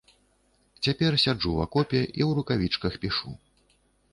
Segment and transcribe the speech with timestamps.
[0.87, 3.29] Цяпер сяджу ў акопе і ў рукавічках пішу.